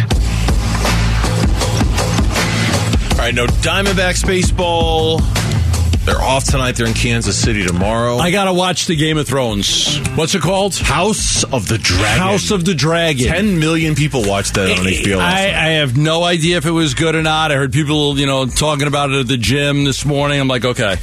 [3.13, 5.21] All right, no Diamondbacks baseball.
[6.05, 6.71] They're off tonight.
[6.73, 8.17] They're in Kansas City tomorrow.
[8.17, 9.99] I gotta watch the Game of Thrones.
[10.15, 10.75] What's it called?
[10.75, 12.19] House of the Dragon.
[12.19, 13.27] House of the Dragon.
[13.27, 15.19] 10 million people watched that on HBO.
[15.19, 15.41] I.
[15.61, 17.51] I have no idea if it was good or not.
[17.51, 20.39] I heard people, you know, talking about it at the gym this morning.
[20.39, 20.95] I'm like, okay.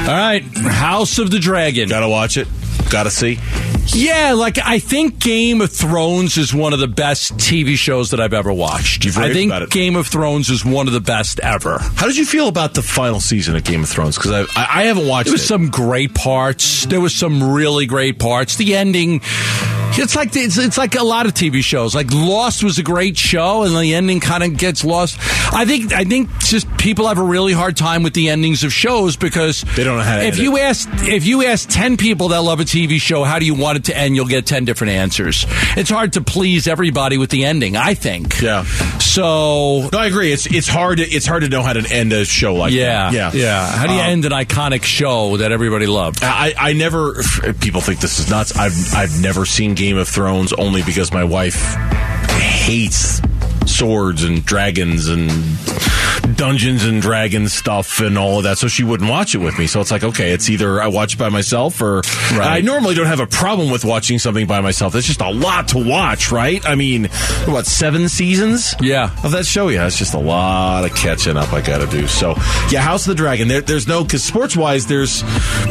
[0.00, 0.42] All right.
[0.42, 1.88] House of the Dragon.
[1.90, 2.48] Gotta watch it.
[2.90, 3.38] Gotta see.
[3.86, 8.20] Yeah, like I think Game of Thrones is one of the best TV shows that
[8.20, 9.04] I've ever watched.
[9.04, 9.70] You've I think.
[9.70, 11.78] Game of Thrones is one of the best ever.
[11.78, 14.16] How did you feel about the final season of Game of Thrones?
[14.16, 15.46] Because I, I, I haven't watched There was it.
[15.46, 16.86] some great parts.
[16.86, 18.56] There was some really great parts.
[18.56, 19.20] The ending,
[19.94, 21.94] it's like it's, it's like a lot of TV shows.
[21.94, 25.18] Like Lost was a great show, and the ending kind of gets lost.
[25.52, 28.72] I think I think just people have a really hard time with the endings of
[28.72, 32.28] shows because They don't know how to If you ask if you ask ten people
[32.28, 34.16] that love a TV show, how do you want it to end?
[34.16, 35.44] You'll get ten different answers.
[35.76, 37.76] It's hard to please everybody with the ending.
[37.76, 38.40] I think.
[38.40, 38.64] Yeah.
[38.98, 39.88] So.
[39.92, 40.32] No, I agree.
[40.32, 40.98] It's it's hard.
[40.98, 43.14] To, it's hard to know how to end a show like Yeah, that.
[43.14, 43.30] Yeah.
[43.34, 43.66] Yeah.
[43.66, 46.20] How do you Um, end an iconic show that everybody loved?
[46.22, 47.22] I, I never.
[47.60, 48.56] People think this is nuts.
[48.56, 51.74] I've I've never seen Game of Thrones only because my wife
[52.30, 53.20] hates
[53.66, 55.30] swords and dragons and
[56.34, 59.66] Dungeons and Dragons stuff and all of that, so she wouldn't watch it with me.
[59.66, 63.06] So it's like, okay, it's either I watch it by myself or I normally don't
[63.06, 64.94] have a problem with watching something by myself.
[64.94, 66.64] It's just a lot to watch, right?
[66.64, 67.06] I mean,
[67.46, 68.74] what seven seasons?
[68.80, 69.10] Yeah.
[69.24, 69.68] of that show.
[69.68, 72.06] Yeah, it's just a lot of catching up I got to do.
[72.06, 72.34] So
[72.70, 73.48] yeah, House of the Dragon.
[73.48, 75.22] There, there's no because sports wise, there's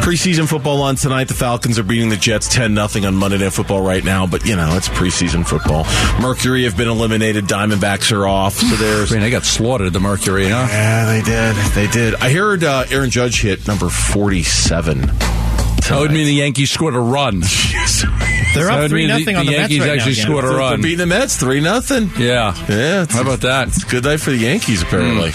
[0.02, 1.28] preseason football on tonight.
[1.28, 4.46] The Falcons are beating the Jets ten nothing on Monday Night Football right now, but
[4.46, 5.86] you know it's preseason football.
[6.22, 7.46] Mercury have been eliminated.
[7.46, 8.56] Diamondbacks are off.
[8.56, 10.68] So there's I mean, they got slaughtered the Mercury, huh?
[10.70, 11.56] yeah, they did.
[11.74, 12.16] They did.
[12.16, 15.02] I heard uh, Aaron Judge hit number 47.
[15.02, 17.40] That would mean the Yankees scored a run.
[18.54, 20.22] They're That up three mean the- nothing on the the Mets Yankees right actually now.
[20.24, 20.58] scored a Gannon.
[20.60, 20.82] They're run.
[20.82, 22.12] beating the Mets 3 nothing.
[22.18, 22.56] Yeah.
[22.70, 23.06] Yeah.
[23.10, 23.68] How about that?
[23.70, 25.32] It's a good night for the Yankees, apparently.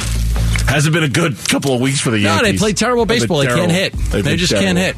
[0.67, 2.53] Hasn't been a good couple of weeks for the No, Yankees.
[2.53, 3.39] they play terrible baseball.
[3.39, 3.93] They can't hit.
[3.93, 4.97] They've They been just can't hit.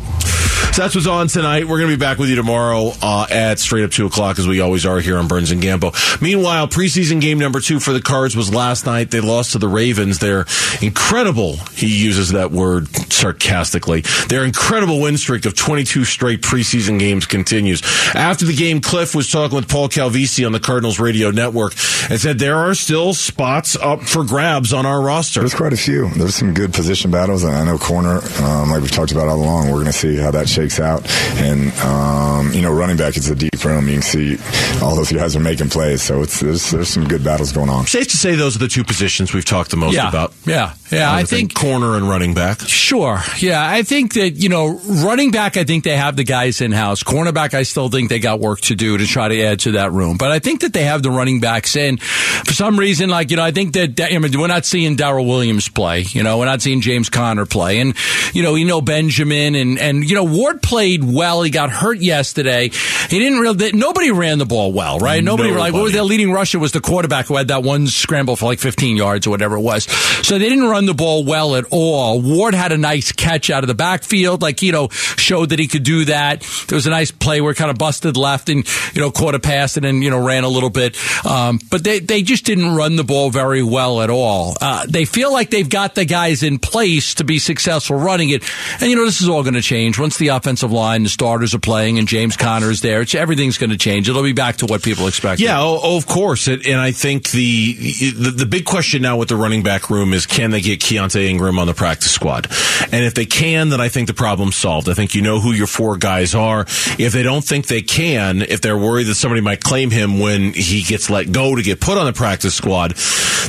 [0.79, 1.65] So that's what's on tonight.
[1.65, 4.47] We're going to be back with you tomorrow uh, at straight up 2 o'clock, as
[4.47, 6.23] we always are here on Burns and Gambo.
[6.23, 9.11] Meanwhile, preseason game number two for the Cards was last night.
[9.11, 10.21] They lost to the Ravens.
[10.21, 10.47] Their
[10.81, 17.27] incredible, he uses that word sarcastically, their incredible win streak of 22 straight preseason games
[17.27, 17.83] continues.
[18.15, 21.73] After the game, Kliff was talking with Paul Calvisi on the Cardinals radio network
[22.09, 25.41] and said there are still spots up for grabs on our roster.
[25.41, 26.09] There's quite a few.
[26.11, 29.41] There's some good position battles, and I know corner, um, like we've talked about all
[29.41, 31.05] along, we're going to see how that shakes out.
[31.39, 33.89] And um, you know, running back is a deep room.
[33.89, 34.39] You can see
[34.83, 37.87] all those guys are making plays, so it's there's there's some good battles going on.
[37.87, 40.09] Safe to say those are the two positions we've talked the most Yeah.
[40.09, 40.33] about.
[40.45, 40.75] Yeah.
[40.91, 41.13] Yeah.
[41.13, 42.61] I think corner and running back.
[42.61, 43.21] Sure.
[43.39, 43.63] Yeah.
[43.69, 47.03] I think that, you know, running back, I think they have the guys in house.
[47.03, 49.93] Cornerback, I still think they got work to do to try to add to that
[49.93, 50.17] room.
[50.17, 51.99] But I think that they have the running backs in.
[51.99, 55.27] For some reason, like, you know, I think that, I mean, we're not seeing Darrel
[55.27, 56.01] Williams play.
[56.09, 57.81] You know, we're not seeing James Conner play.
[57.81, 57.95] And,
[58.33, 61.43] you know, you know, Benjamin and, and, you know, Ward played well.
[61.43, 62.69] He got hurt yesterday.
[62.69, 65.23] He didn't really, nobody ran the ball well, right?
[65.23, 68.37] Nobody, like, what was their leading rusher was the quarterback who had that one scramble
[68.37, 69.85] for like 15 yards or whatever it was.
[70.27, 72.21] So they didn't run the ball well at all.
[72.21, 75.67] Ward had a nice catch out of the backfield, like, you know, showed that he
[75.67, 76.41] could do that.
[76.69, 79.35] There was a nice play where it kind of busted left and, you know, caught
[79.35, 80.97] a pass and then, you know, ran a little bit.
[81.25, 84.57] Um, but they, they just didn't run the ball very well at all.
[84.61, 88.43] Uh, they feel like they've got the guys in place to be successful running it.
[88.81, 89.99] And, you know, this is all going to change.
[89.99, 93.59] Once the offensive line, the starters are playing and James Conner is there, it's, everything's
[93.59, 94.09] going to change.
[94.09, 95.41] It'll be back to what people expect.
[95.43, 96.49] Yeah, oh, oh, of course.
[96.49, 100.15] It, and I think the, the the big question now with the running back room
[100.15, 102.47] is can they get Keaontay Ingram on the practice squad?
[102.91, 104.89] And if they can, then I think the problem's solved.
[104.89, 106.63] I think you know who your four guys are.
[106.99, 110.55] If they don't think they can, if they're worried that somebody might claim him when
[110.55, 112.93] he gets let go to get put on the practice squad,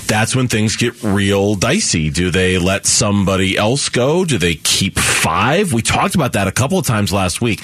[0.06, 2.10] that's when things get real dicey.
[2.10, 4.26] Do they let somebody else go?
[4.26, 5.72] Do they keep five?
[5.72, 7.60] We talked about that a couple of times last week.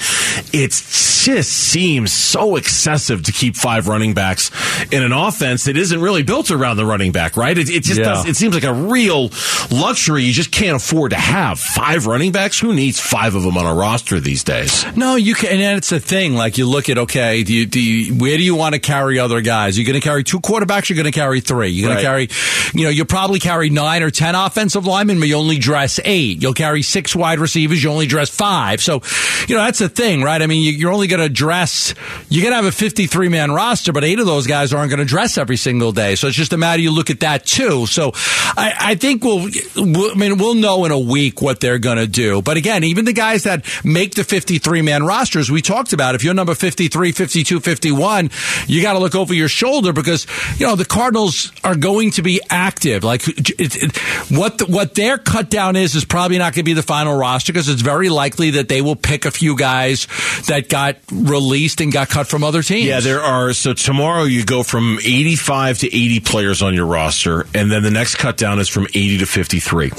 [0.52, 4.50] It just seems so excessive to keep five running backs
[4.92, 7.56] in an offense that isn't really built around the running back, right?
[7.58, 8.04] It, it just Yeah.
[8.04, 9.30] does, it seems like a real
[9.70, 11.58] luxury you just can't afford to have.
[11.58, 12.58] Five running backs?
[12.60, 14.84] Who needs five of them on a roster these days?
[14.96, 16.34] No, you can, and it's a thing.
[16.34, 19.18] Like you look at, okay, do you, do you, where do you want to carry
[19.18, 19.76] other guys?
[19.78, 20.88] You're going to carry two quarterbacks.
[20.88, 21.68] You're going to carry three.
[21.70, 22.28] You're going Right.
[22.28, 25.58] to carry, you know, you'll probably carry nine or ten offensive linemen, but you only
[25.58, 26.42] dress eight.
[26.42, 27.82] You'll carry six wide receivers.
[27.82, 28.82] You only dress five.
[28.82, 29.00] So,
[29.48, 30.40] you know, that's the thing, right?
[30.40, 31.94] I mean, you- you're only going to dress,
[32.28, 34.98] you're going to have a 53 man roster, but eight of those guys aren't going
[34.98, 36.14] to dress every single day.
[36.16, 37.86] So it's just a matter you look at that too.
[37.86, 41.78] So I, I think we'll, we'll, I mean, we'll know in a week what they're
[41.78, 42.42] going to do.
[42.42, 46.24] But again, even the guys that make the 53 man rosters, we talked about, if
[46.24, 48.30] you're number 53, 52, 51,
[48.66, 50.26] you got to look over your shoulder because,
[50.58, 53.04] you know, the Cardinals are going to be active.
[53.04, 53.96] Like it, it,
[54.30, 57.16] what, the, what their cut down is, is probably not going to be the final
[57.16, 60.06] roster because it's very likely that they will pick a few guys
[60.48, 62.86] that got released and got cut from other teams.
[62.86, 63.52] Yeah, there are.
[63.52, 67.90] So tomorrow you go from 85 to 80 players on your roster, and then the
[67.90, 69.90] next cut down is from 80 to 53.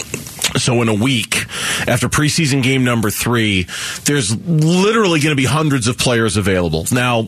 [0.57, 1.45] So in a week,
[1.87, 3.67] after preseason game number three,
[4.05, 6.85] there's literally going to be hundreds of players available.
[6.91, 7.27] Now,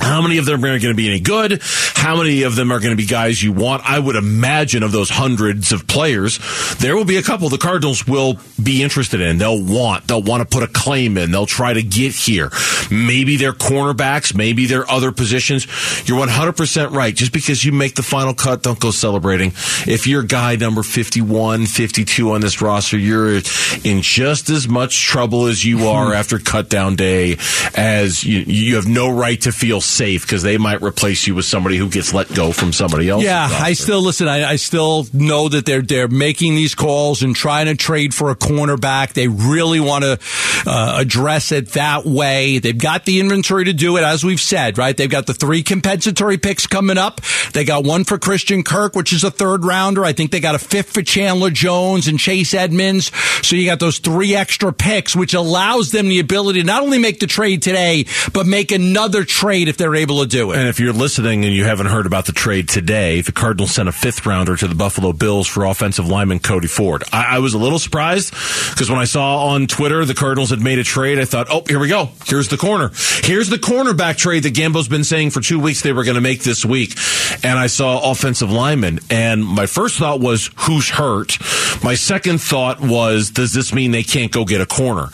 [0.00, 1.60] how many of them are going to be any good?
[1.94, 3.82] How many of them are going to be guys you want?
[3.88, 6.38] I would imagine of those hundreds of players,
[6.76, 9.38] there will be a couple the Cardinals will be interested in.
[9.38, 11.30] They'll want, they'll want to put a claim in.
[11.30, 12.50] They'll try to get here.
[12.90, 15.66] Maybe they're cornerbacks, maybe they're other positions.
[16.06, 17.14] You're 100% right.
[17.14, 19.52] Just because you make the final cut, don't go celebrating.
[19.86, 23.36] If you're guy number 51, 52 on this roster, you're
[23.84, 27.36] in just as much trouble as you are after cut down day
[27.74, 31.44] as you, you have no right to feel safe because they might replace you with
[31.44, 33.22] somebody who gets let go from somebody else.
[33.22, 34.28] Yeah, I still listen.
[34.28, 38.30] I, I still know that they're they're making these calls and trying to trade for
[38.30, 39.12] a cornerback.
[39.12, 40.18] They really want to
[40.66, 42.58] uh, address it that way.
[42.58, 44.78] They've got the inventory to do it, as we've said.
[44.78, 44.96] Right?
[44.96, 47.20] They've got the three compensatory picks coming up.
[47.52, 50.04] They got one for Christian Kirk, which is a third rounder.
[50.04, 53.10] I think they got a fifth for Chandler Jones and Chase Edmonds.
[53.46, 56.98] So you got those three extra picks, which allows them the ability to not only
[56.98, 60.58] make the trade today, but make another trade if they're able to do it.
[60.58, 63.88] And if you're listening and you haven't heard about the trade today, the Cardinals sent
[63.88, 67.04] a fifth rounder to the Buffalo Bills for offensive lineman Cody Ford.
[67.12, 68.32] I, I was a little surprised
[68.70, 71.62] because when I saw on Twitter the Cardinals had made a trade, I thought, oh,
[71.66, 72.10] here we go.
[72.26, 72.90] Here's the corner.
[73.22, 76.20] Here's the cornerback trade that Gambo's been saying for two weeks they were going to
[76.20, 76.94] make this week.
[77.42, 79.00] And I saw offensive lineman.
[79.10, 81.38] And my first thought was, who's hurt?
[81.82, 85.08] My second thought was, does this mean they can't go get a corner?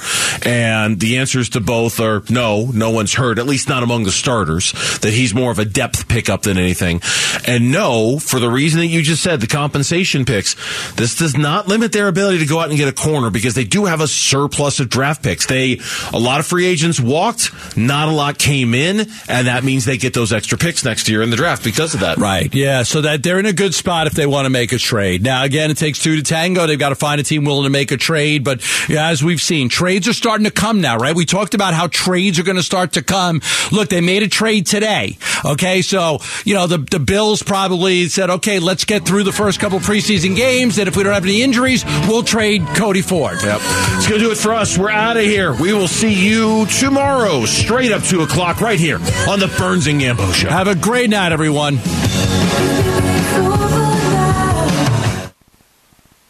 [0.45, 4.13] And the answers to both are no, no one's hurt, at least not among the
[4.13, 7.01] starters, that he's more of a depth pickup than anything.
[7.47, 10.55] And no, for the reason that you just said, the compensation picks,
[10.95, 13.65] this does not limit their ability to go out and get a corner because they
[13.65, 15.47] do have a surplus of draft picks.
[15.47, 15.81] They,
[16.13, 19.99] a lot of free agents walked, not a lot came in, and that means they
[19.99, 22.19] get those extra picks next year in the draft because of that.
[22.19, 22.55] Right.
[22.55, 22.83] Yeah.
[22.83, 25.23] So that they're in a good spot if they want to make a trade.
[25.23, 26.50] Now, again, it takes two to tango.
[26.55, 28.45] They've got to find a team willing to make a trade.
[28.45, 31.15] But yeah, as we've seen, trades are starting to come now, right?
[31.15, 33.41] We talked about how trades are going to start to come.
[33.73, 35.17] Look, they made a trade today.
[35.45, 35.83] Okay.
[35.83, 39.79] So, you know, the, the Bills probably said, okay, let's get through the first couple
[39.81, 40.79] preseason games.
[40.79, 43.39] And if we don't have any injuries, we'll trade Cody Ford.
[43.43, 43.61] Yep.
[43.63, 44.77] It's going to do it for us.
[44.77, 45.55] We're out of here.
[45.55, 48.97] We will see you tomorrow, straight up 2 o'clock, right here
[49.29, 50.49] on the Burns and Gambo Show.
[50.49, 51.79] Have a great night, everyone.